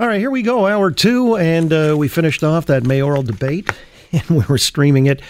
All 0.00 0.06
right, 0.06 0.20
here 0.20 0.30
we 0.30 0.42
go, 0.42 0.68
hour 0.68 0.92
two, 0.92 1.36
and 1.36 1.72
uh, 1.72 1.96
we 1.98 2.06
finished 2.06 2.44
off 2.44 2.66
that 2.66 2.84
mayoral 2.84 3.24
debate, 3.24 3.68
and 4.12 4.22
we 4.30 4.44
were 4.48 4.56
streaming 4.56 5.06
it 5.06 5.20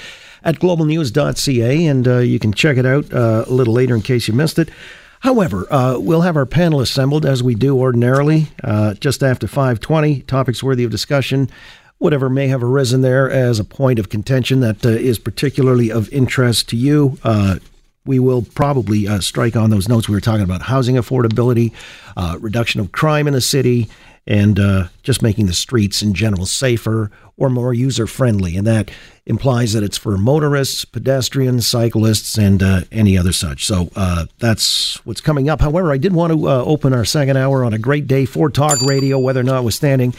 at 0.45 0.57
globalnews.ca, 0.57 1.87
and 1.87 2.07
uh, 2.07 2.19
you 2.19 2.39
can 2.39 2.53
check 2.53 2.77
it 2.77 2.85
out 2.85 3.11
uh, 3.11 3.47
a 3.47 3.51
little 3.51 3.73
later 3.73 3.95
in 3.95 4.03
case 4.03 4.29
you 4.29 4.35
missed 4.35 4.59
it. 4.59 4.69
However, 5.21 5.67
uh, 5.73 5.99
we'll 5.99 6.21
have 6.21 6.37
our 6.37 6.45
panel 6.45 6.83
assembled 6.83 7.25
as 7.25 7.43
we 7.43 7.55
do 7.55 7.79
ordinarily, 7.79 8.49
uh, 8.63 8.93
just 8.93 9.23
after 9.23 9.47
5:20. 9.47 10.27
Topics 10.27 10.63
worthy 10.63 10.85
of 10.85 10.91
discussion, 10.91 11.49
whatever 11.97 12.29
may 12.29 12.49
have 12.49 12.63
arisen 12.63 13.01
there 13.01 13.31
as 13.31 13.59
a 13.59 13.65
point 13.65 13.99
of 13.99 14.11
contention 14.11 14.61
that 14.61 14.85
uh, 14.85 14.91
is 14.91 15.19
particularly 15.19 15.91
of 15.91 16.13
interest 16.13 16.69
to 16.69 16.77
you 16.77 17.17
we 18.09 18.19
will 18.19 18.41
probably 18.41 19.07
uh, 19.07 19.21
strike 19.21 19.55
on 19.55 19.69
those 19.69 19.87
notes 19.87 20.09
we 20.09 20.15
were 20.15 20.21
talking 20.21 20.43
about 20.43 20.63
housing 20.63 20.97
affordability, 20.97 21.73
uh, 22.17 22.39
reduction 22.41 22.81
of 22.81 22.91
crime 22.91 23.29
in 23.29 23.35
the 23.35 23.41
city, 23.41 23.87
and 24.29 24.61
uh, 24.61 24.89
just 25.03 25.23
making 25.23 25.47
the 25.47 25.55
streets 25.55 26.03
in 26.03 26.13
general 26.13 26.45
safer 26.45 27.11
or 27.39 27.49
more 27.49 27.73
user 27.73 28.07
friendly. 28.07 28.57
And 28.57 28.67
that 28.67 28.91
implies 29.25 29.73
that 29.73 29.83
it's 29.83 29.97
for 29.97 30.19
motorists, 30.19 30.85
pedestrians, 30.85 31.67
cyclists, 31.67 32.37
and 32.37 32.63
uh, 32.63 32.83
any 32.93 33.17
other 33.17 33.33
such. 33.33 33.65
So 33.65 33.91
uh, 33.97 34.27
that's 34.39 35.05
what's 35.07 35.23
coming 35.23 35.49
up. 35.49 35.63
However, 35.63 35.93
I 35.93 35.97
did 35.97 36.13
want 36.13 36.35
to 36.35 36.49
uh, 36.49 36.63
open 36.63 36.93
our 36.93 37.07
second 37.07 37.39
hour 37.39 37.65
on 37.65 37.73
a 37.73 37.79
great 37.79 38.07
day 38.07 38.27
for 38.27 38.51
talk 38.51 38.83
radio, 38.83 39.19
whether 39.19 39.41
or 39.41 39.45
not 39.45 39.61
it 39.61 39.65
was 39.65 39.79
notwithstanding. 39.79 40.15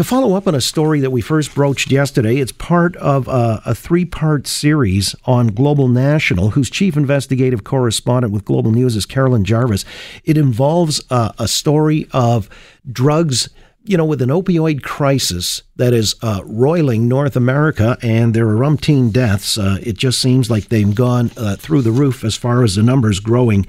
To 0.00 0.04
follow 0.04 0.34
up 0.34 0.48
on 0.48 0.54
a 0.54 0.62
story 0.62 1.00
that 1.00 1.10
we 1.10 1.20
first 1.20 1.54
broached 1.54 1.90
yesterday, 1.90 2.38
it's 2.38 2.52
part 2.52 2.96
of 2.96 3.28
a, 3.28 3.60
a 3.66 3.74
three 3.74 4.06
part 4.06 4.46
series 4.46 5.14
on 5.26 5.48
Global 5.48 5.88
National, 5.88 6.52
whose 6.52 6.70
chief 6.70 6.96
investigative 6.96 7.64
correspondent 7.64 8.32
with 8.32 8.46
Global 8.46 8.70
News 8.70 8.96
is 8.96 9.04
Carolyn 9.04 9.44
Jarvis. 9.44 9.84
It 10.24 10.38
involves 10.38 11.02
uh, 11.10 11.32
a 11.38 11.46
story 11.46 12.08
of 12.12 12.48
drugs 12.90 13.50
you 13.84 13.98
know, 13.98 14.06
with 14.06 14.22
an 14.22 14.30
opioid 14.30 14.82
crisis 14.82 15.64
that 15.76 15.92
is 15.92 16.14
uh, 16.22 16.40
roiling 16.46 17.06
North 17.06 17.36
America 17.36 17.98
and 18.00 18.32
there 18.32 18.48
are 18.48 18.60
umpteen 18.60 19.12
deaths, 19.12 19.58
uh, 19.58 19.76
it 19.82 19.98
just 19.98 20.18
seems 20.18 20.50
like 20.50 20.70
they've 20.70 20.94
gone 20.94 21.30
uh, 21.36 21.56
through 21.56 21.82
the 21.82 21.92
roof 21.92 22.24
as 22.24 22.34
far 22.34 22.64
as 22.64 22.74
the 22.74 22.82
numbers 22.82 23.20
growing 23.20 23.66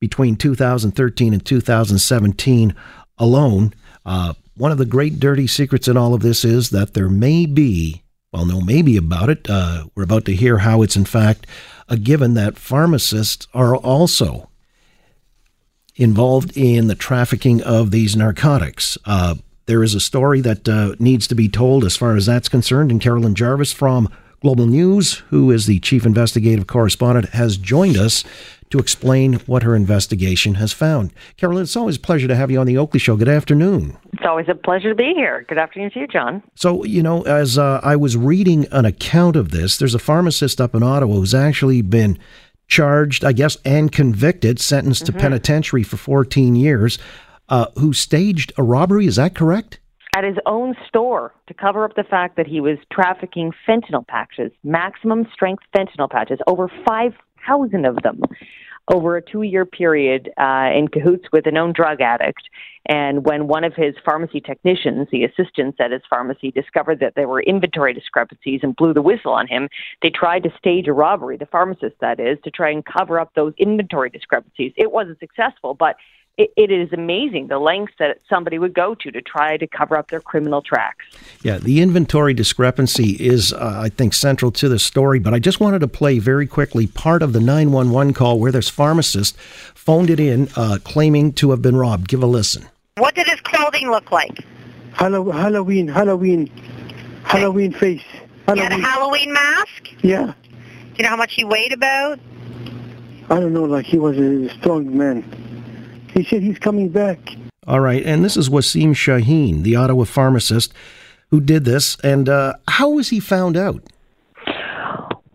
between 0.00 0.34
2013 0.34 1.34
and 1.34 1.44
2017 1.44 2.74
alone. 3.18 3.74
One 4.56 4.70
of 4.70 4.78
the 4.78 4.86
great 4.86 5.18
dirty 5.18 5.46
secrets 5.46 5.88
in 5.88 5.96
all 5.96 6.14
of 6.14 6.22
this 6.22 6.44
is 6.44 6.70
that 6.70 6.94
there 6.94 7.08
may 7.08 7.44
be, 7.44 8.04
well, 8.32 8.46
no, 8.46 8.60
maybe 8.60 8.96
about 8.96 9.28
it. 9.28 9.48
Uh, 9.50 9.86
we're 9.94 10.04
about 10.04 10.24
to 10.26 10.34
hear 10.34 10.58
how 10.58 10.82
it's 10.82 10.96
in 10.96 11.04
fact 11.04 11.46
a 11.88 11.96
given 11.96 12.34
that 12.34 12.58
pharmacists 12.58 13.48
are 13.52 13.76
also 13.76 14.48
involved 15.96 16.56
in 16.56 16.86
the 16.86 16.94
trafficking 16.94 17.62
of 17.62 17.90
these 17.90 18.16
narcotics. 18.16 18.96
Uh, 19.04 19.34
there 19.66 19.82
is 19.82 19.94
a 19.94 20.00
story 20.00 20.40
that 20.40 20.68
uh, 20.68 20.94
needs 20.98 21.26
to 21.26 21.34
be 21.34 21.48
told 21.48 21.84
as 21.84 21.96
far 21.96 22.16
as 22.16 22.26
that's 22.26 22.48
concerned, 22.48 22.90
and 22.90 23.00
Carolyn 23.00 23.34
Jarvis 23.34 23.72
from 23.72 24.08
Global 24.44 24.66
News, 24.66 25.22
who 25.30 25.50
is 25.50 25.64
the 25.64 25.80
chief 25.80 26.04
investigative 26.04 26.66
correspondent, 26.66 27.30
has 27.30 27.56
joined 27.56 27.96
us 27.96 28.24
to 28.68 28.78
explain 28.78 29.34
what 29.46 29.62
her 29.62 29.74
investigation 29.74 30.56
has 30.56 30.70
found. 30.70 31.14
Carolyn, 31.38 31.62
it's 31.62 31.76
always 31.76 31.96
a 31.96 32.00
pleasure 32.00 32.28
to 32.28 32.36
have 32.36 32.50
you 32.50 32.60
on 32.60 32.66
the 32.66 32.76
Oakley 32.76 33.00
Show. 33.00 33.16
Good 33.16 33.26
afternoon. 33.26 33.96
It's 34.12 34.26
always 34.26 34.44
a 34.50 34.54
pleasure 34.54 34.90
to 34.90 34.94
be 34.94 35.14
here. 35.14 35.46
Good 35.48 35.56
afternoon 35.56 35.92
to 35.92 36.00
you, 36.00 36.06
John. 36.06 36.42
So, 36.56 36.84
you 36.84 37.02
know, 37.02 37.22
as 37.22 37.56
uh, 37.56 37.80
I 37.82 37.96
was 37.96 38.18
reading 38.18 38.66
an 38.70 38.84
account 38.84 39.36
of 39.36 39.50
this, 39.50 39.78
there's 39.78 39.94
a 39.94 39.98
pharmacist 39.98 40.60
up 40.60 40.74
in 40.74 40.82
Ottawa 40.82 41.14
who's 41.14 41.34
actually 41.34 41.80
been 41.80 42.18
charged, 42.68 43.24
I 43.24 43.32
guess, 43.32 43.56
and 43.64 43.90
convicted, 43.90 44.60
sentenced 44.60 45.04
mm-hmm. 45.04 45.16
to 45.16 45.22
penitentiary 45.22 45.84
for 45.84 45.96
14 45.96 46.54
years, 46.54 46.98
uh, 47.48 47.68
who 47.78 47.94
staged 47.94 48.52
a 48.58 48.62
robbery. 48.62 49.06
Is 49.06 49.16
that 49.16 49.34
correct? 49.34 49.80
At 50.16 50.22
his 50.22 50.36
own 50.46 50.74
store 50.86 51.34
to 51.48 51.54
cover 51.54 51.84
up 51.84 51.96
the 51.96 52.04
fact 52.04 52.36
that 52.36 52.46
he 52.46 52.60
was 52.60 52.78
trafficking 52.92 53.52
fentanyl 53.68 54.06
patches, 54.06 54.52
maximum 54.62 55.26
strength 55.32 55.64
fentanyl 55.76 56.08
patches, 56.08 56.38
over 56.46 56.70
5,000 56.86 57.84
of 57.84 57.96
them 58.02 58.20
over 58.92 59.16
a 59.16 59.22
two 59.22 59.42
year 59.42 59.64
period 59.64 60.30
uh, 60.38 60.68
in 60.74 60.88
cahoots 60.88 61.24
with 61.32 61.46
a 61.46 61.50
known 61.50 61.72
drug 61.72 62.00
addict. 62.00 62.42
And 62.86 63.24
when 63.24 63.48
one 63.48 63.64
of 63.64 63.74
his 63.74 63.94
pharmacy 64.04 64.40
technicians, 64.40 65.08
the 65.10 65.24
assistants 65.24 65.78
at 65.80 65.90
his 65.90 66.02
pharmacy, 66.08 66.50
discovered 66.50 67.00
that 67.00 67.14
there 67.16 67.28
were 67.28 67.42
inventory 67.42 67.94
discrepancies 67.94 68.60
and 68.62 68.76
blew 68.76 68.92
the 68.92 69.00
whistle 69.00 69.32
on 69.32 69.46
him, 69.46 69.68
they 70.02 70.10
tried 70.10 70.42
to 70.42 70.50
stage 70.58 70.86
a 70.86 70.92
robbery, 70.92 71.38
the 71.38 71.46
pharmacist 71.46 71.96
that 72.00 72.20
is, 72.20 72.38
to 72.44 72.50
try 72.50 72.70
and 72.70 72.84
cover 72.84 73.18
up 73.18 73.32
those 73.34 73.54
inventory 73.56 74.10
discrepancies. 74.10 74.72
It 74.76 74.92
wasn't 74.92 75.18
successful, 75.18 75.72
but 75.74 75.96
it, 76.36 76.52
it 76.56 76.70
is 76.70 76.92
amazing 76.92 77.46
the 77.46 77.58
lengths 77.58 77.94
that 77.98 78.18
somebody 78.28 78.58
would 78.58 78.74
go 78.74 78.94
to 78.96 79.10
to 79.10 79.22
try 79.22 79.56
to 79.56 79.66
cover 79.66 79.96
up 79.96 80.10
their 80.10 80.20
criminal 80.20 80.62
tracks. 80.62 81.04
Yeah, 81.42 81.58
the 81.58 81.80
inventory 81.80 82.34
discrepancy 82.34 83.10
is, 83.10 83.52
uh, 83.52 83.80
I 83.82 83.88
think, 83.88 84.14
central 84.14 84.50
to 84.52 84.68
the 84.68 84.78
story. 84.78 85.18
But 85.18 85.34
I 85.34 85.38
just 85.38 85.60
wanted 85.60 85.80
to 85.80 85.88
play 85.88 86.18
very 86.18 86.46
quickly 86.46 86.86
part 86.86 87.22
of 87.22 87.32
the 87.32 87.40
911 87.40 88.14
call 88.14 88.38
where 88.40 88.52
this 88.52 88.68
pharmacist 88.68 89.36
phoned 89.38 90.10
it 90.10 90.18
in 90.18 90.48
uh, 90.56 90.78
claiming 90.82 91.32
to 91.34 91.50
have 91.50 91.62
been 91.62 91.76
robbed. 91.76 92.08
Give 92.08 92.22
a 92.22 92.26
listen. 92.26 92.68
What 92.96 93.14
did 93.14 93.28
his 93.28 93.40
clothing 93.40 93.90
look 93.90 94.10
like? 94.10 94.38
Halloween, 94.92 95.88
Halloween, 95.88 96.46
Halloween 97.24 97.72
face. 97.72 98.02
Halloween. 98.46 98.56
He 98.56 98.60
had 98.60 98.72
a 98.72 98.82
Halloween 98.82 99.32
mask? 99.32 99.88
Yeah. 100.02 100.26
Do 100.26 100.98
you 100.98 101.04
know 101.04 101.10
how 101.10 101.16
much 101.16 101.34
he 101.34 101.44
weighed 101.44 101.72
about? 101.72 102.18
I 103.30 103.40
don't 103.40 103.52
know, 103.52 103.64
like 103.64 103.86
he 103.86 103.98
was 103.98 104.18
a 104.18 104.48
strong 104.58 104.96
man. 104.96 105.43
He 106.14 106.22
said 106.22 106.42
he's 106.42 106.60
coming 106.60 106.90
back. 106.90 107.18
All 107.66 107.80
right, 107.80 108.04
and 108.04 108.24
this 108.24 108.36
is 108.36 108.48
Wasim 108.48 108.90
Shaheen, 108.90 109.64
the 109.64 109.74
Ottawa 109.74 110.04
pharmacist, 110.04 110.72
who 111.30 111.40
did 111.40 111.64
this. 111.64 111.96
And 112.04 112.28
uh, 112.28 112.54
how 112.68 112.90
was 112.90 113.08
he 113.08 113.18
found 113.18 113.56
out? 113.56 113.82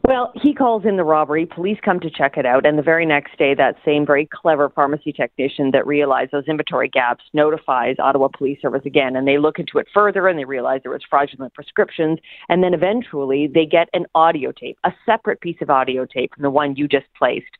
Well, 0.03 0.31
he 0.41 0.55
calls 0.55 0.85
in 0.85 0.95
the 0.95 1.03
robbery. 1.03 1.45
Police 1.45 1.77
come 1.83 1.99
to 1.99 2.09
check 2.09 2.37
it 2.37 2.45
out. 2.45 2.65
And 2.65 2.79
the 2.79 2.81
very 2.81 3.05
next 3.05 3.37
day, 3.37 3.53
that 3.53 3.75
same 3.85 4.07
very 4.07 4.25
clever 4.25 4.69
pharmacy 4.69 5.11
technician 5.11 5.69
that 5.71 5.85
realized 5.85 6.31
those 6.31 6.47
inventory 6.47 6.89
gaps 6.89 7.25
notifies 7.33 7.97
Ottawa 7.99 8.29
Police 8.35 8.59
Service 8.59 8.81
again. 8.85 9.15
And 9.15 9.27
they 9.27 9.37
look 9.37 9.59
into 9.59 9.77
it 9.77 9.87
further 9.93 10.27
and 10.27 10.39
they 10.39 10.45
realize 10.45 10.81
there 10.81 10.93
was 10.93 11.03
fraudulent 11.07 11.53
prescriptions. 11.53 12.17
And 12.47 12.63
then 12.63 12.73
eventually 12.73 13.47
they 13.53 13.67
get 13.67 13.87
an 13.93 14.07
audio 14.15 14.51
tape, 14.51 14.79
a 14.83 14.91
separate 15.05 15.41
piece 15.41 15.57
of 15.61 15.69
audio 15.69 16.05
tape 16.05 16.33
from 16.33 16.41
the 16.41 16.49
one 16.49 16.75
you 16.75 16.87
just 16.87 17.05
placed 17.15 17.51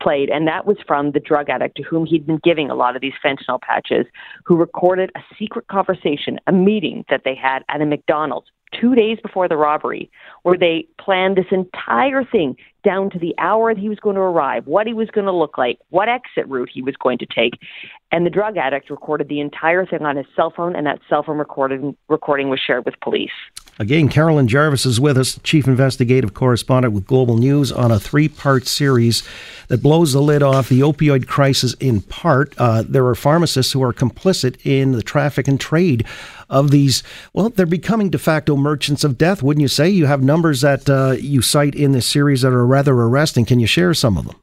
played, 0.00 0.30
and 0.30 0.46
that 0.46 0.66
was 0.66 0.76
from 0.86 1.12
the 1.12 1.20
drug 1.20 1.48
addict 1.50 1.76
to 1.76 1.82
whom 1.82 2.06
he'd 2.06 2.26
been 2.26 2.40
giving 2.42 2.70
a 2.70 2.74
lot 2.74 2.96
of 2.96 3.02
these 3.02 3.12
fentanyl 3.24 3.60
patches, 3.60 4.06
who 4.44 4.56
recorded 4.56 5.10
a 5.14 5.20
secret 5.38 5.66
conversation, 5.68 6.38
a 6.46 6.52
meeting 6.52 7.04
that 7.08 7.22
they 7.24 7.34
had 7.34 7.64
at 7.68 7.80
a 7.80 7.86
McDonald's 7.86 8.48
two 8.80 8.94
days 8.94 9.18
before 9.22 9.48
the 9.48 9.56
robbery, 9.56 10.10
where 10.42 10.56
they 10.56 10.86
planned 10.98 11.36
this 11.36 11.46
entire 11.50 12.24
thing 12.24 12.56
down 12.82 13.10
to 13.10 13.18
the 13.18 13.34
hour 13.38 13.74
that 13.74 13.80
he 13.80 13.88
was 13.88 13.98
going 14.00 14.16
to 14.16 14.22
arrive, 14.22 14.66
what 14.66 14.86
he 14.86 14.92
was 14.92 15.08
going 15.10 15.26
to 15.26 15.32
look 15.32 15.58
like, 15.58 15.78
what 15.90 16.08
exit 16.08 16.48
route 16.48 16.70
he 16.72 16.82
was 16.82 16.96
going 16.96 17.18
to 17.18 17.26
take. 17.26 17.58
And 18.10 18.26
the 18.26 18.30
drug 18.30 18.56
addict 18.56 18.90
recorded 18.90 19.28
the 19.28 19.40
entire 19.40 19.86
thing 19.86 20.02
on 20.02 20.16
his 20.16 20.26
cell 20.36 20.52
phone, 20.54 20.76
and 20.76 20.86
that 20.86 21.00
cell 21.08 21.22
phone 21.22 21.38
recording, 21.38 21.96
recording 22.08 22.50
was 22.50 22.60
shared 22.60 22.84
with 22.84 23.00
police. 23.00 23.30
Again, 23.78 24.08
Carolyn 24.10 24.48
Jarvis 24.48 24.84
is 24.84 25.00
with 25.00 25.16
us, 25.16 25.40
Chief 25.42 25.66
Investigative 25.66 26.34
Correspondent 26.34 26.92
with 26.92 27.06
Global 27.06 27.38
News, 27.38 27.72
on 27.72 27.90
a 27.90 27.98
three 27.98 28.28
part 28.28 28.66
series 28.66 29.26
that 29.68 29.82
blows 29.82 30.12
the 30.12 30.20
lid 30.20 30.42
off 30.42 30.68
the 30.68 30.80
opioid 30.80 31.26
crisis 31.26 31.72
in 31.74 32.02
part. 32.02 32.54
Uh, 32.58 32.82
there 32.86 33.06
are 33.06 33.14
pharmacists 33.14 33.72
who 33.72 33.82
are 33.82 33.94
complicit 33.94 34.58
in 34.66 34.92
the 34.92 35.02
traffic 35.02 35.48
and 35.48 35.58
trade 35.58 36.04
of 36.50 36.70
these. 36.70 37.02
Well, 37.32 37.48
they're 37.48 37.64
becoming 37.64 38.10
de 38.10 38.18
facto 38.18 38.56
merchants 38.56 39.04
of 39.04 39.16
death, 39.16 39.42
wouldn't 39.42 39.62
you 39.62 39.68
say? 39.68 39.88
You 39.88 40.04
have 40.04 40.22
numbers 40.22 40.60
that 40.60 40.88
uh, 40.88 41.12
you 41.18 41.40
cite 41.40 41.74
in 41.74 41.92
this 41.92 42.06
series 42.06 42.42
that 42.42 42.52
are 42.52 42.66
rather 42.72 42.92
arresting. 42.92 43.44
Can 43.44 43.60
you 43.60 43.66
share 43.66 43.94
some 43.94 44.16
of 44.16 44.26
them? 44.26 44.36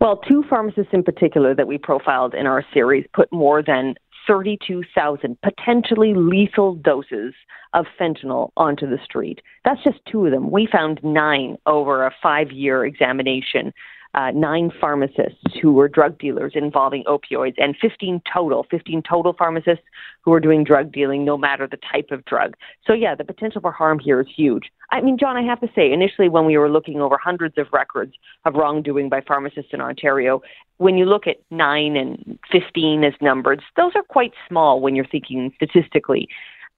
Well, 0.00 0.16
two 0.16 0.44
pharmacists 0.48 0.92
in 0.92 1.02
particular 1.02 1.54
that 1.54 1.66
we 1.66 1.76
profiled 1.76 2.34
in 2.34 2.46
our 2.46 2.64
series 2.72 3.04
put 3.12 3.30
more 3.30 3.62
than 3.62 3.94
32,000 4.26 5.36
potentially 5.42 6.14
lethal 6.14 6.74
doses 6.74 7.34
of 7.74 7.86
fentanyl 8.00 8.50
onto 8.56 8.88
the 8.88 8.98
street. 9.04 9.40
That's 9.64 9.82
just 9.84 9.98
two 10.10 10.24
of 10.26 10.32
them. 10.32 10.50
We 10.50 10.66
found 10.70 11.00
nine 11.02 11.56
over 11.66 12.06
a 12.06 12.14
five 12.22 12.50
year 12.50 12.84
examination 12.84 13.72
uh, 14.14 14.30
nine 14.32 14.72
pharmacists 14.80 15.38
who 15.62 15.72
were 15.72 15.88
drug 15.88 16.18
dealers 16.18 16.52
involving 16.54 17.04
opioids, 17.04 17.54
and 17.58 17.76
15 17.80 18.20
total, 18.32 18.66
15 18.70 19.02
total 19.08 19.32
pharmacists 19.32 19.84
who 20.22 20.30
were 20.30 20.40
doing 20.40 20.64
drug 20.64 20.92
dealing, 20.92 21.24
no 21.24 21.38
matter 21.38 21.66
the 21.66 21.78
type 21.92 22.10
of 22.10 22.24
drug. 22.24 22.54
So, 22.86 22.92
yeah, 22.92 23.14
the 23.14 23.24
potential 23.24 23.60
for 23.60 23.72
harm 23.72 23.98
here 23.98 24.20
is 24.20 24.26
huge. 24.34 24.70
I 24.90 25.00
mean, 25.00 25.16
John, 25.18 25.36
I 25.36 25.42
have 25.42 25.60
to 25.60 25.68
say, 25.74 25.92
initially 25.92 26.28
when 26.28 26.46
we 26.46 26.58
were 26.58 26.70
looking 26.70 27.00
over 27.00 27.16
hundreds 27.22 27.56
of 27.56 27.68
records 27.72 28.14
of 28.44 28.54
wrongdoing 28.54 29.08
by 29.08 29.20
pharmacists 29.20 29.70
in 29.72 29.80
Ontario, 29.80 30.42
when 30.78 30.96
you 30.98 31.04
look 31.04 31.26
at 31.26 31.36
9 31.50 31.96
and 31.96 32.38
15 32.50 33.04
as 33.04 33.12
numbers, 33.20 33.60
those 33.76 33.92
are 33.94 34.02
quite 34.02 34.32
small 34.48 34.80
when 34.80 34.96
you're 34.96 35.06
thinking 35.06 35.52
statistically. 35.54 36.28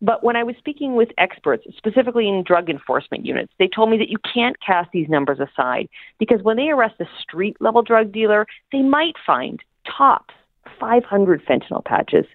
But 0.02 0.24
when 0.24 0.34
I 0.34 0.42
was 0.42 0.56
speaking 0.58 0.96
with 0.96 1.10
experts, 1.16 1.64
specifically 1.76 2.28
in 2.28 2.42
drug 2.42 2.68
enforcement 2.68 3.24
units, 3.24 3.52
they 3.60 3.68
told 3.68 3.88
me 3.88 3.96
that 3.98 4.08
you 4.08 4.18
can't 4.34 4.56
cast 4.60 4.90
these 4.92 5.08
numbers 5.08 5.38
aside 5.38 5.88
because 6.18 6.42
when 6.42 6.56
they 6.56 6.70
arrest 6.70 6.96
a 7.00 7.06
street 7.20 7.56
level 7.60 7.82
drug 7.82 8.10
dealer, 8.10 8.46
they 8.72 8.82
might 8.82 9.14
find 9.24 9.60
tops 9.86 10.34
500 10.80 11.44
fentanyl 11.46 11.84
patches. 11.84 12.26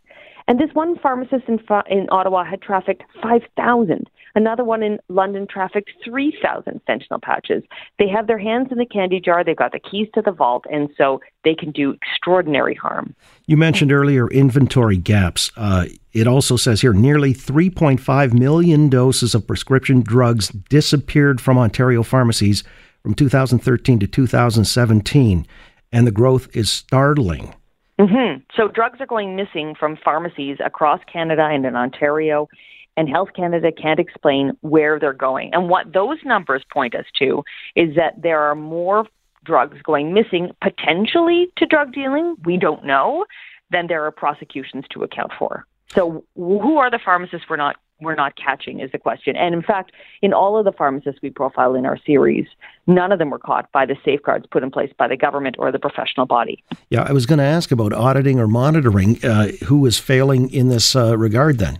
And 0.47 0.59
this 0.59 0.69
one 0.73 0.97
pharmacist 0.99 1.43
in, 1.47 1.59
in 1.89 2.07
Ottawa 2.09 2.45
had 2.45 2.61
trafficked 2.61 3.03
5,000. 3.21 4.09
Another 4.33 4.63
one 4.63 4.81
in 4.81 4.97
London 5.09 5.45
trafficked 5.49 5.91
3,000 6.05 6.79
fentanyl 6.87 7.21
patches. 7.21 7.63
They 7.99 8.07
have 8.07 8.27
their 8.27 8.37
hands 8.37 8.67
in 8.71 8.77
the 8.77 8.85
candy 8.85 9.19
jar, 9.19 9.43
they've 9.43 9.57
got 9.57 9.73
the 9.73 9.79
keys 9.79 10.07
to 10.13 10.21
the 10.21 10.31
vault, 10.31 10.63
and 10.71 10.89
so 10.97 11.19
they 11.43 11.53
can 11.55 11.71
do 11.71 11.93
extraordinary 11.93 12.75
harm. 12.75 13.13
You 13.45 13.57
mentioned 13.57 13.91
earlier 13.91 14.29
inventory 14.29 14.97
gaps. 14.97 15.51
Uh, 15.57 15.85
it 16.13 16.27
also 16.27 16.55
says 16.55 16.81
here 16.81 16.93
nearly 16.93 17.33
3.5 17.33 18.33
million 18.33 18.89
doses 18.89 19.35
of 19.35 19.47
prescription 19.47 20.01
drugs 20.01 20.49
disappeared 20.69 21.41
from 21.41 21.57
Ontario 21.57 22.03
pharmacies 22.03 22.63
from 23.03 23.15
2013 23.15 23.99
to 23.99 24.07
2017, 24.07 25.47
and 25.91 26.07
the 26.07 26.11
growth 26.11 26.47
is 26.55 26.71
startling. 26.71 27.53
Mm-hmm. 27.99 28.41
So 28.55 28.67
drugs 28.67 29.01
are 29.01 29.07
going 29.07 29.35
missing 29.35 29.73
from 29.77 29.97
pharmacies 30.03 30.57
across 30.63 31.01
Canada 31.11 31.43
and 31.51 31.65
in 31.65 31.75
Ontario 31.75 32.47
and 32.95 33.07
Health 33.07 33.29
Canada 33.35 33.71
can't 33.71 33.99
explain 33.99 34.57
where 34.61 34.99
they're 34.99 35.13
going. 35.13 35.53
And 35.53 35.69
what 35.69 35.93
those 35.93 36.17
numbers 36.25 36.63
point 36.71 36.95
us 36.95 37.05
to 37.19 37.43
is 37.75 37.95
that 37.95 38.21
there 38.21 38.41
are 38.41 38.55
more 38.55 39.05
drugs 39.43 39.77
going 39.83 40.13
missing, 40.13 40.51
potentially 40.61 41.47
to 41.57 41.65
drug 41.65 41.93
dealing, 41.93 42.35
we 42.43 42.57
don't 42.57 42.83
know, 42.83 43.25
than 43.71 43.87
there 43.87 44.03
are 44.03 44.11
prosecutions 44.11 44.85
to 44.91 45.03
account 45.03 45.31
for. 45.37 45.65
So 45.89 46.23
who 46.35 46.77
are 46.77 46.91
the 46.91 46.99
pharmacists 47.03 47.47
we're 47.49 47.55
not 47.55 47.77
we're 47.99 48.15
not 48.15 48.33
catching 48.35 48.79
is 48.79 48.91
the 48.91 48.97
question. 48.97 49.35
And 49.35 49.53
in 49.55 49.61
fact, 49.61 49.91
in 50.21 50.33
all 50.33 50.57
of 50.57 50.65
the 50.65 50.71
pharmacists 50.71 51.21
we 51.21 51.29
profile 51.29 51.75
in 51.75 51.85
our 51.85 51.97
series, 52.05 52.45
none 52.85 53.11
of 53.11 53.19
them 53.19 53.29
were 53.29 53.39
caught 53.39 53.71
by 53.71 53.85
the 53.85 53.95
safeguards 54.05 54.45
put 54.51 54.63
in 54.63 54.71
place 54.71 54.91
by 54.97 55.07
the 55.07 55.17
government 55.17 55.55
or 55.57 55.71
the 55.71 55.79
professional 55.79 56.25
body. 56.25 56.63
Yeah, 56.89 57.03
I 57.03 57.13
was 57.13 57.25
going 57.25 57.39
to 57.39 57.45
ask 57.45 57.71
about 57.71 57.93
auditing 57.93 58.39
or 58.39 58.47
monitoring. 58.47 59.23
Uh, 59.23 59.47
who 59.65 59.85
is 59.85 59.97
failing 59.97 60.49
in 60.51 60.69
this 60.69 60.95
uh, 60.95 61.17
regard 61.17 61.57
then? 61.57 61.79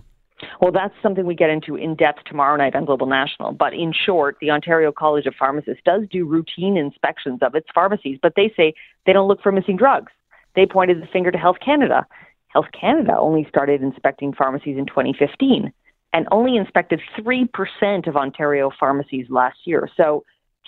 Well, 0.60 0.72
that's 0.72 0.94
something 1.02 1.24
we 1.26 1.34
get 1.34 1.50
into 1.50 1.76
in 1.76 1.94
depth 1.94 2.24
tomorrow 2.24 2.56
night 2.56 2.74
on 2.74 2.84
Global 2.84 3.06
National. 3.06 3.52
But 3.52 3.74
in 3.74 3.92
short, 3.92 4.36
the 4.40 4.50
Ontario 4.50 4.92
College 4.92 5.26
of 5.26 5.34
Pharmacists 5.38 5.82
does 5.84 6.02
do 6.10 6.24
routine 6.24 6.76
inspections 6.76 7.40
of 7.42 7.54
its 7.54 7.68
pharmacies, 7.74 8.18
but 8.20 8.34
they 8.36 8.52
say 8.56 8.74
they 9.06 9.12
don't 9.12 9.28
look 9.28 9.42
for 9.42 9.52
missing 9.52 9.76
drugs. 9.76 10.12
They 10.56 10.66
pointed 10.66 11.00
the 11.00 11.06
finger 11.06 11.30
to 11.30 11.38
Health 11.38 11.58
Canada. 11.64 12.06
Health 12.48 12.66
Canada 12.78 13.16
only 13.18 13.46
started 13.48 13.82
inspecting 13.82 14.32
pharmacies 14.32 14.78
in 14.78 14.86
2015 14.86 15.72
and 16.12 16.26
only 16.30 16.56
inspected 16.56 17.00
3% 17.18 18.06
of 18.06 18.16
Ontario 18.16 18.70
pharmacies 18.78 19.26
last 19.28 19.58
year. 19.64 19.88
So 19.96 20.24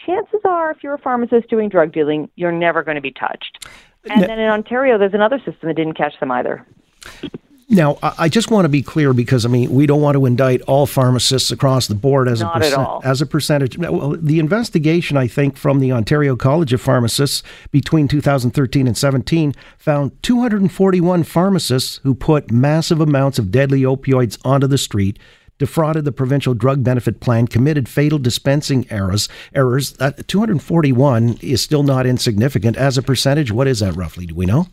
chances 0.06 0.40
are, 0.44 0.70
if 0.70 0.78
you're 0.82 0.94
a 0.94 0.98
pharmacist 0.98 1.48
doing 1.48 1.68
drug 1.68 1.92
dealing, 1.92 2.30
you're 2.36 2.52
never 2.52 2.82
going 2.82 2.96
to 2.96 3.00
be 3.00 3.12
touched. 3.12 3.66
And 4.08 4.22
then 4.22 4.38
in 4.38 4.48
Ontario, 4.48 4.98
there's 4.98 5.14
another 5.14 5.38
system 5.38 5.68
that 5.68 5.76
didn't 5.76 5.94
catch 5.94 6.18
them 6.20 6.30
either. 6.30 6.66
Now, 7.72 7.98
I 8.02 8.28
just 8.28 8.50
want 8.50 8.64
to 8.64 8.68
be 8.68 8.82
clear 8.82 9.12
because 9.12 9.46
I 9.46 9.48
mean 9.48 9.70
we 9.70 9.86
don't 9.86 10.00
want 10.00 10.16
to 10.16 10.26
indict 10.26 10.60
all 10.62 10.86
pharmacists 10.86 11.52
across 11.52 11.86
the 11.86 11.94
board 11.94 12.26
as 12.26 12.40
Not 12.40 12.56
a 12.56 12.58
percent, 12.58 12.88
as 13.04 13.22
a 13.22 13.26
percentage. 13.26 13.78
Well, 13.78 14.16
the 14.20 14.40
investigation 14.40 15.16
I 15.16 15.28
think 15.28 15.56
from 15.56 15.78
the 15.78 15.92
Ontario 15.92 16.34
College 16.34 16.72
of 16.72 16.80
Pharmacists 16.80 17.44
between 17.70 18.08
2013 18.08 18.88
and 18.88 18.98
17 18.98 19.54
found 19.78 20.20
241 20.24 21.22
pharmacists 21.22 22.00
who 22.02 22.12
put 22.12 22.50
massive 22.50 23.00
amounts 23.00 23.38
of 23.38 23.52
deadly 23.52 23.82
opioids 23.82 24.36
onto 24.44 24.66
the 24.66 24.76
street, 24.76 25.16
defrauded 25.58 26.04
the 26.04 26.10
provincial 26.10 26.54
drug 26.54 26.82
benefit 26.82 27.20
plan, 27.20 27.46
committed 27.46 27.88
fatal 27.88 28.18
dispensing 28.18 28.84
errors. 28.90 29.28
Errors. 29.54 29.92
That 29.92 30.26
241 30.26 31.38
is 31.40 31.62
still 31.62 31.84
not 31.84 32.04
insignificant 32.04 32.76
as 32.76 32.98
a 32.98 33.02
percentage. 33.02 33.52
What 33.52 33.68
is 33.68 33.78
that 33.78 33.94
roughly? 33.94 34.26
Do 34.26 34.34
we 34.34 34.46
know? 34.46 34.66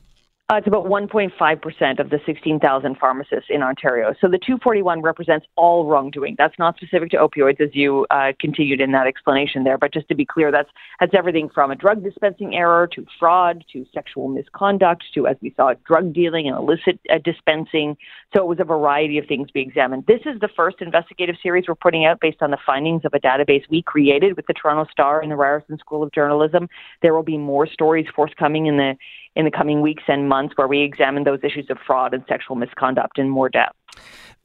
Uh, 0.49 0.55
it's 0.55 0.67
about 0.67 0.85
1.5% 0.85 1.99
of 1.99 2.09
the 2.09 2.21
16,000 2.25 2.97
pharmacists 2.97 3.47
in 3.49 3.61
Ontario. 3.61 4.15
So 4.21 4.29
the 4.29 4.37
241 4.37 5.01
represents 5.01 5.45
all 5.57 5.85
wrongdoing. 5.85 6.35
That's 6.37 6.57
not 6.57 6.77
specific 6.77 7.11
to 7.11 7.17
opioids, 7.17 7.59
as 7.59 7.71
you 7.73 8.07
uh, 8.11 8.31
continued 8.39 8.79
in 8.79 8.93
that 8.93 9.07
explanation 9.07 9.65
there. 9.65 9.77
But 9.77 9.91
just 9.91 10.07
to 10.07 10.15
be 10.15 10.23
clear, 10.23 10.49
that's 10.49 10.69
that's 11.01 11.13
everything 11.13 11.49
from 11.53 11.69
a 11.69 11.75
drug 11.75 12.01
dispensing 12.01 12.55
error 12.55 12.87
to 12.93 13.05
fraud 13.19 13.65
to 13.73 13.85
sexual 13.93 14.29
misconduct 14.29 15.03
to, 15.15 15.27
as 15.27 15.35
we 15.41 15.53
saw, 15.57 15.73
drug 15.85 16.13
dealing 16.13 16.47
and 16.47 16.55
illicit 16.55 16.97
uh, 17.11 17.17
dispensing. 17.25 17.97
So 18.33 18.41
it 18.41 18.47
was 18.47 18.61
a 18.61 18.63
variety 18.63 19.17
of 19.17 19.25
things 19.25 19.49
we 19.53 19.59
examined. 19.59 20.05
This 20.07 20.21
is 20.25 20.39
the 20.39 20.49
first 20.55 20.77
investigative 20.79 21.35
series 21.43 21.65
we're 21.67 21.75
putting 21.75 22.05
out 22.05 22.21
based 22.21 22.41
on 22.41 22.51
the 22.51 22.57
findings 22.65 23.03
of 23.03 23.13
a 23.13 23.19
database 23.19 23.63
we 23.69 23.81
created 23.81 24.37
with 24.37 24.47
the 24.47 24.53
Toronto 24.53 24.89
Star 24.89 25.19
and 25.19 25.29
the 25.29 25.35
Ryerson 25.35 25.77
School 25.77 26.03
of 26.03 26.13
Journalism. 26.13 26.69
There 27.01 27.13
will 27.13 27.23
be 27.23 27.37
more 27.37 27.67
stories 27.67 28.05
forthcoming 28.15 28.67
in 28.67 28.77
the 28.77 28.95
in 29.37 29.45
the 29.45 29.51
coming 29.51 29.81
weeks 29.81 30.03
and 30.07 30.27
months 30.27 30.57
where 30.57 30.67
we 30.67 30.81
examine 30.81 31.23
those 31.23 31.39
issues 31.43 31.67
of 31.69 31.77
fraud 31.85 32.13
and 32.13 32.25
sexual 32.27 32.55
misconduct 32.55 33.19
in 33.19 33.29
more 33.29 33.49
depth. 33.49 33.75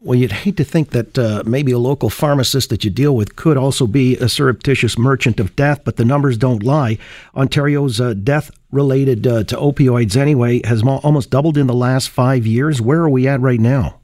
Well, 0.00 0.18
you'd 0.18 0.32
hate 0.32 0.56
to 0.58 0.64
think 0.64 0.90
that 0.90 1.16
uh, 1.16 1.44
maybe 1.46 1.72
a 1.72 1.78
local 1.78 2.10
pharmacist 2.10 2.68
that 2.70 2.84
you 2.84 2.90
deal 2.90 3.16
with 3.16 3.36
could 3.36 3.56
also 3.56 3.86
be 3.86 4.16
a 4.18 4.28
surreptitious 4.28 4.98
merchant 4.98 5.40
of 5.40 5.56
death, 5.56 5.82
but 5.84 5.96
the 5.96 6.04
numbers 6.04 6.36
don't 6.36 6.62
lie. 6.62 6.98
Ontario's 7.34 8.00
uh, 8.00 8.12
death 8.14 8.50
related 8.70 9.26
uh, 9.26 9.44
to 9.44 9.56
opioids, 9.56 10.16
anyway, 10.16 10.60
has 10.66 10.84
mo- 10.84 11.00
almost 11.04 11.30
doubled 11.30 11.56
in 11.56 11.68
the 11.68 11.74
last 11.74 12.10
five 12.10 12.46
years. 12.46 12.82
Where 12.82 13.00
are 13.00 13.08
we 13.08 13.26
at 13.28 13.40
right 13.40 13.60
now? 13.60 14.01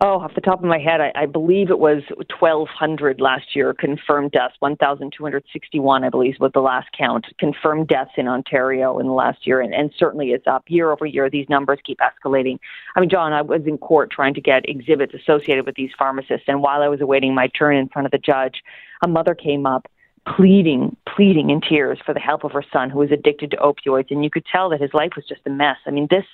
Oh, 0.00 0.20
off 0.20 0.36
the 0.36 0.40
top 0.40 0.60
of 0.60 0.64
my 0.64 0.78
head, 0.78 1.00
I, 1.00 1.10
I 1.16 1.26
believe 1.26 1.70
it 1.70 1.80
was 1.80 2.04
1,200 2.38 3.20
last 3.20 3.56
year 3.56 3.74
confirmed 3.74 4.30
deaths. 4.30 4.54
1,261, 4.60 6.04
I 6.04 6.08
believe, 6.08 6.36
was 6.38 6.52
the 6.54 6.60
last 6.60 6.86
count. 6.96 7.26
Confirmed 7.40 7.88
deaths 7.88 8.12
in 8.16 8.28
Ontario 8.28 9.00
in 9.00 9.08
the 9.08 9.12
last 9.12 9.44
year, 9.44 9.60
and, 9.60 9.74
and 9.74 9.90
certainly 9.98 10.28
it's 10.28 10.46
up 10.46 10.62
year 10.68 10.92
over 10.92 11.04
year. 11.04 11.28
These 11.28 11.48
numbers 11.48 11.80
keep 11.84 11.98
escalating. 11.98 12.60
I 12.94 13.00
mean, 13.00 13.10
John, 13.10 13.32
I 13.32 13.42
was 13.42 13.62
in 13.66 13.76
court 13.76 14.12
trying 14.12 14.34
to 14.34 14.40
get 14.40 14.68
exhibits 14.68 15.14
associated 15.14 15.66
with 15.66 15.74
these 15.74 15.90
pharmacists, 15.98 16.46
and 16.46 16.62
while 16.62 16.80
I 16.80 16.86
was 16.88 17.00
awaiting 17.00 17.34
my 17.34 17.48
turn 17.48 17.74
in 17.74 17.88
front 17.88 18.06
of 18.06 18.12
the 18.12 18.18
judge, 18.18 18.62
a 19.02 19.08
mother 19.08 19.34
came 19.34 19.66
up 19.66 19.88
pleading, 20.36 20.96
pleading 21.16 21.50
in 21.50 21.60
tears 21.60 21.98
for 22.04 22.14
the 22.14 22.20
help 22.20 22.44
of 22.44 22.52
her 22.52 22.64
son 22.72 22.90
who 22.90 22.98
was 22.98 23.10
addicted 23.10 23.50
to 23.50 23.56
opioids. 23.56 24.10
And 24.10 24.22
you 24.22 24.30
could 24.30 24.44
tell 24.46 24.68
that 24.70 24.80
his 24.80 24.94
life 24.94 25.12
was 25.16 25.24
just 25.26 25.40
a 25.46 25.50
mess. 25.50 25.78
I 25.86 25.90
mean, 25.90 26.06
this 26.10 26.24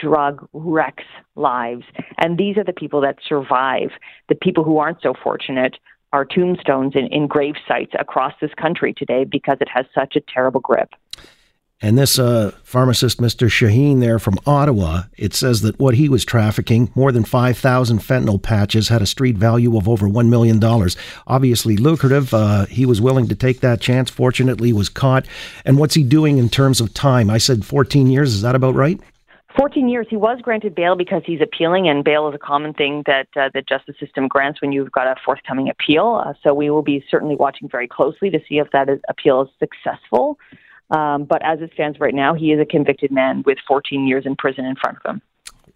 drug 0.00 0.48
wrecks 0.52 1.04
lives. 1.36 1.84
And 2.18 2.38
these 2.38 2.56
are 2.56 2.64
the 2.64 2.72
people 2.72 3.00
that 3.02 3.18
survive. 3.26 3.90
The 4.28 4.34
people 4.34 4.64
who 4.64 4.78
aren't 4.78 5.02
so 5.02 5.14
fortunate 5.22 5.76
are 6.12 6.24
tombstones 6.24 6.94
in, 6.96 7.06
in 7.06 7.26
grave 7.26 7.54
sites 7.68 7.92
across 7.98 8.34
this 8.40 8.50
country 8.60 8.92
today 8.92 9.24
because 9.24 9.58
it 9.60 9.68
has 9.72 9.86
such 9.94 10.16
a 10.16 10.20
terrible 10.20 10.60
grip. 10.60 10.90
And 11.82 11.96
this 11.96 12.18
uh, 12.18 12.50
pharmacist, 12.62 13.22
Mr. 13.22 13.48
Shaheen, 13.48 14.00
there 14.00 14.18
from 14.18 14.38
Ottawa, 14.44 15.04
it 15.16 15.32
says 15.32 15.62
that 15.62 15.78
what 15.78 15.94
he 15.94 16.10
was 16.10 16.26
trafficking, 16.26 16.92
more 16.94 17.10
than 17.10 17.24
5,000 17.24 18.00
fentanyl 18.00 18.42
patches, 18.42 18.88
had 18.88 19.00
a 19.00 19.06
street 19.06 19.38
value 19.38 19.78
of 19.78 19.88
over 19.88 20.06
$1 20.06 20.28
million. 20.28 20.62
Obviously 21.26 21.78
lucrative. 21.78 22.34
Uh, 22.34 22.66
he 22.66 22.84
was 22.84 23.00
willing 23.00 23.28
to 23.28 23.34
take 23.34 23.60
that 23.60 23.80
chance. 23.80 24.10
Fortunately, 24.10 24.74
was 24.74 24.90
caught. 24.90 25.24
And 25.64 25.78
what's 25.78 25.94
he 25.94 26.02
doing 26.02 26.36
in 26.36 26.50
terms 26.50 26.82
of 26.82 26.92
time? 26.92 27.30
I 27.30 27.38
said 27.38 27.64
14 27.64 28.08
years. 28.08 28.34
Is 28.34 28.42
that 28.42 28.54
about 28.54 28.74
right? 28.74 29.00
14 29.56 29.88
years. 29.88 30.06
He 30.08 30.16
was 30.16 30.40
granted 30.42 30.74
bail 30.74 30.96
because 30.96 31.22
he's 31.24 31.40
appealing, 31.40 31.88
and 31.88 32.04
bail 32.04 32.28
is 32.28 32.34
a 32.34 32.38
common 32.38 32.72
thing 32.72 33.02
that 33.06 33.28
uh, 33.36 33.50
the 33.52 33.62
justice 33.62 33.96
system 33.98 34.28
grants 34.28 34.60
when 34.60 34.72
you've 34.72 34.92
got 34.92 35.06
a 35.06 35.16
forthcoming 35.24 35.68
appeal. 35.68 36.22
Uh, 36.24 36.34
so 36.42 36.54
we 36.54 36.70
will 36.70 36.82
be 36.82 37.04
certainly 37.10 37.36
watching 37.36 37.68
very 37.68 37.88
closely 37.88 38.30
to 38.30 38.38
see 38.48 38.58
if 38.58 38.70
that 38.72 38.88
is, 38.88 39.00
appeal 39.08 39.42
is 39.42 39.48
successful. 39.58 40.38
Um, 40.90 41.24
but 41.24 41.44
as 41.44 41.60
it 41.60 41.70
stands 41.74 42.00
right 42.00 42.14
now, 42.14 42.34
he 42.34 42.52
is 42.52 42.60
a 42.60 42.64
convicted 42.64 43.10
man 43.10 43.42
with 43.46 43.58
14 43.66 44.06
years 44.06 44.24
in 44.26 44.36
prison 44.36 44.64
in 44.64 44.76
front 44.76 44.98
of 45.04 45.14
him. 45.14 45.22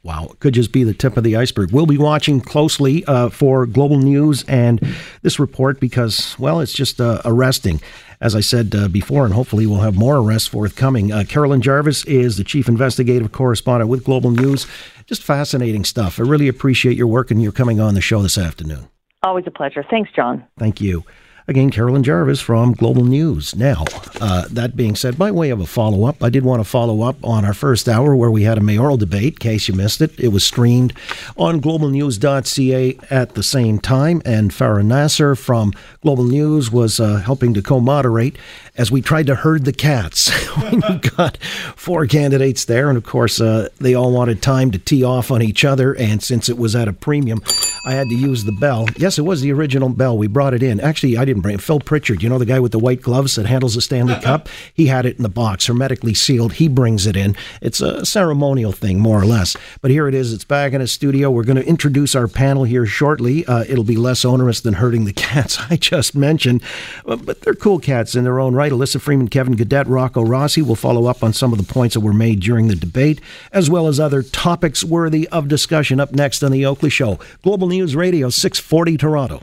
Wow, 0.04 0.28
it 0.32 0.40
could 0.40 0.52
just 0.52 0.70
be 0.70 0.84
the 0.84 0.92
tip 0.92 1.16
of 1.16 1.24
the 1.24 1.34
iceberg. 1.34 1.72
We'll 1.72 1.86
be 1.86 1.96
watching 1.96 2.42
closely 2.42 3.06
uh, 3.06 3.30
for 3.30 3.64
global 3.64 3.96
news 3.98 4.44
and 4.46 4.78
this 5.22 5.38
report 5.40 5.80
because, 5.80 6.38
well, 6.38 6.60
it's 6.60 6.74
just 6.74 7.00
uh, 7.00 7.22
arresting, 7.24 7.80
as 8.20 8.36
I 8.36 8.40
said 8.40 8.74
uh, 8.74 8.88
before, 8.88 9.24
and 9.24 9.32
hopefully 9.32 9.66
we'll 9.66 9.80
have 9.80 9.96
more 9.96 10.18
arrests 10.18 10.46
forthcoming. 10.46 11.10
Uh, 11.10 11.24
Carolyn 11.26 11.62
Jarvis 11.62 12.04
is 12.04 12.36
the 12.36 12.44
chief 12.44 12.68
investigative 12.68 13.32
correspondent 13.32 13.88
with 13.88 14.04
Global 14.04 14.30
News. 14.30 14.66
Just 15.06 15.22
fascinating 15.22 15.86
stuff. 15.86 16.20
I 16.20 16.24
really 16.24 16.48
appreciate 16.48 16.98
your 16.98 17.06
work 17.06 17.30
and 17.30 17.42
your 17.42 17.52
coming 17.52 17.80
on 17.80 17.94
the 17.94 18.02
show 18.02 18.20
this 18.20 18.36
afternoon. 18.36 18.88
Always 19.22 19.46
a 19.46 19.50
pleasure. 19.50 19.82
Thanks, 19.88 20.10
John. 20.14 20.44
Thank 20.58 20.82
you. 20.82 21.04
Again, 21.46 21.68
Carolyn 21.68 22.02
Jarvis 22.02 22.40
from 22.40 22.72
Global 22.72 23.04
News. 23.04 23.54
Now, 23.54 23.84
uh, 24.18 24.46
that 24.50 24.76
being 24.76 24.96
said, 24.96 25.18
by 25.18 25.30
way 25.30 25.50
of 25.50 25.60
a 25.60 25.66
follow 25.66 26.06
up, 26.06 26.22
I 26.24 26.30
did 26.30 26.42
want 26.42 26.60
to 26.60 26.64
follow 26.64 27.02
up 27.02 27.22
on 27.22 27.44
our 27.44 27.52
first 27.52 27.86
hour 27.86 28.16
where 28.16 28.30
we 28.30 28.44
had 28.44 28.56
a 28.56 28.62
mayoral 28.62 28.96
debate. 28.96 29.34
In 29.34 29.38
case 29.40 29.68
you 29.68 29.74
missed 29.74 30.00
it, 30.00 30.18
it 30.18 30.28
was 30.28 30.42
streamed 30.42 30.94
on 31.36 31.60
globalnews.ca 31.60 32.98
at 33.10 33.34
the 33.34 33.42
same 33.42 33.78
time, 33.78 34.22
and 34.24 34.52
Farah 34.52 34.86
Nasser 34.86 35.34
from 35.34 35.74
Global 36.00 36.24
News 36.24 36.70
was 36.70 36.98
uh, 36.98 37.16
helping 37.16 37.52
to 37.52 37.60
co 37.60 37.78
moderate 37.78 38.36
as 38.76 38.90
we 38.90 39.02
tried 39.02 39.26
to 39.26 39.34
herd 39.34 39.66
the 39.66 39.72
cats. 39.72 40.32
you 40.72 40.80
got 41.16 41.36
four 41.76 42.06
candidates 42.06 42.64
there, 42.64 42.88
and 42.88 42.96
of 42.96 43.04
course, 43.04 43.38
uh, 43.38 43.68
they 43.78 43.92
all 43.92 44.12
wanted 44.12 44.40
time 44.40 44.70
to 44.70 44.78
tee 44.78 45.04
off 45.04 45.30
on 45.30 45.42
each 45.42 45.62
other, 45.62 45.94
and 45.94 46.22
since 46.22 46.48
it 46.48 46.56
was 46.56 46.74
at 46.74 46.88
a 46.88 46.92
premium, 46.94 47.42
I 47.86 47.92
had 47.92 48.08
to 48.08 48.14
use 48.14 48.44
the 48.44 48.52
bell. 48.52 48.86
Yes, 48.96 49.18
it 49.18 49.22
was 49.22 49.42
the 49.42 49.52
original 49.52 49.90
bell. 49.90 50.16
We 50.16 50.26
brought 50.26 50.54
it 50.54 50.62
in. 50.62 50.80
Actually, 50.80 51.18
I 51.18 51.24
didn't 51.24 51.33
didn't 51.34 51.42
bring 51.42 51.56
it. 51.56 51.60
Phil 51.60 51.80
Pritchard, 51.80 52.22
you 52.22 52.28
know 52.28 52.38
the 52.38 52.46
guy 52.46 52.60
with 52.60 52.72
the 52.72 52.78
white 52.78 53.02
gloves 53.02 53.34
that 53.34 53.46
handles 53.46 53.74
the 53.74 53.80
Stanley 53.80 54.20
Cup? 54.20 54.48
He 54.72 54.86
had 54.86 55.06
it 55.06 55.16
in 55.16 55.22
the 55.22 55.28
box, 55.28 55.66
hermetically 55.66 56.14
sealed. 56.14 56.54
He 56.54 56.68
brings 56.68 57.06
it 57.06 57.16
in. 57.16 57.36
It's 57.60 57.80
a 57.80 58.04
ceremonial 58.04 58.72
thing, 58.72 58.98
more 58.98 59.20
or 59.20 59.26
less. 59.26 59.56
But 59.82 59.90
here 59.90 60.08
it 60.08 60.14
is. 60.14 60.32
It's 60.32 60.44
back 60.44 60.72
in 60.72 60.80
a 60.80 60.86
studio. 60.86 61.30
We're 61.30 61.44
going 61.44 61.56
to 61.56 61.66
introduce 61.66 62.14
our 62.14 62.28
panel 62.28 62.64
here 62.64 62.86
shortly. 62.86 63.44
Uh, 63.46 63.64
it'll 63.68 63.84
be 63.84 63.96
less 63.96 64.24
onerous 64.24 64.60
than 64.60 64.74
herding 64.74 65.04
the 65.04 65.12
cats 65.24 65.58
I 65.70 65.76
just 65.76 66.14
mentioned, 66.14 66.62
but 67.04 67.42
they're 67.42 67.54
cool 67.54 67.78
cats 67.78 68.14
in 68.14 68.24
their 68.24 68.40
own 68.40 68.54
right. 68.54 68.72
Alyssa 68.72 69.00
Freeman, 69.00 69.28
Kevin 69.28 69.54
Gaudet, 69.54 69.86
Rocco 69.86 70.22
Rossi 70.22 70.62
will 70.62 70.76
follow 70.76 71.06
up 71.06 71.22
on 71.22 71.32
some 71.32 71.52
of 71.52 71.58
the 71.58 71.72
points 71.72 71.94
that 71.94 72.00
were 72.00 72.12
made 72.12 72.40
during 72.40 72.68
the 72.68 72.76
debate, 72.76 73.20
as 73.52 73.70
well 73.70 73.86
as 73.86 74.00
other 74.00 74.22
topics 74.22 74.82
worthy 74.82 75.28
of 75.28 75.48
discussion 75.48 76.00
up 76.00 76.12
next 76.12 76.42
on 76.42 76.52
The 76.52 76.64
Oakley 76.66 76.90
Show. 76.90 77.18
Global 77.42 77.68
News 77.68 77.94
Radio, 77.94 78.28
640 78.28 78.96
Toronto. 78.96 79.42